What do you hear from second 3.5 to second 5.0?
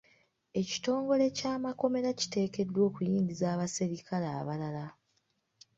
abaserikale abalala.